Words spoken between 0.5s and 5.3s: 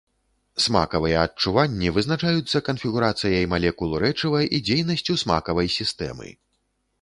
Смакавыя адчуванні вызначаюцца канфігурацыяй малекул рэчыва і дзейнасцю